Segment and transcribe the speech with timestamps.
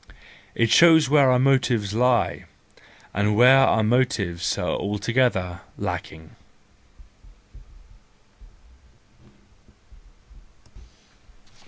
[0.55, 2.45] It shows where our motives lie,
[3.13, 6.35] and where our motives are altogether lacking.